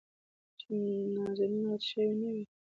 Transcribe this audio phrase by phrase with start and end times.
[0.59, 0.73] چې
[1.15, 2.43] نازنين غټه شوې نه وي.